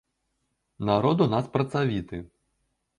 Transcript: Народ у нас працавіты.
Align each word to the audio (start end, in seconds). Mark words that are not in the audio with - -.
Народ 0.89 1.23
у 1.27 1.29
нас 1.37 1.53
працавіты. 1.59 2.27